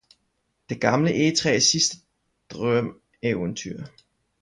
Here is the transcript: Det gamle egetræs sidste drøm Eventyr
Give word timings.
Det 0.69 0.81
gamle 0.81 1.13
egetræs 1.13 1.63
sidste 1.63 1.97
drøm 2.53 3.01
Eventyr 3.21 3.83